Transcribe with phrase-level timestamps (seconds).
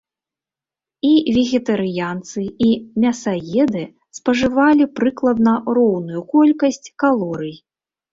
[1.07, 2.69] І вегетарыянцы, і
[3.03, 3.83] мясаеды
[4.19, 7.53] спажывалі прыкладна роўную колькасць калорый.